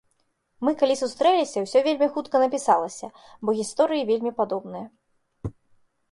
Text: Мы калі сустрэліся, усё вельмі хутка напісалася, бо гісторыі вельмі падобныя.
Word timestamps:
Мы 0.67 0.71
калі 0.81 0.93
сустрэліся, 1.01 1.57
усё 1.67 1.79
вельмі 1.87 2.07
хутка 2.15 2.35
напісалася, 2.43 3.07
бо 3.49 3.55
гісторыі 3.59 4.07
вельмі 4.09 4.31
падобныя. 4.41 4.87